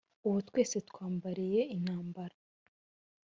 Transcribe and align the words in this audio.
Ubu 0.27 0.39
twese 0.47 0.77
twambariye 0.89 1.61
intambara 1.75 2.35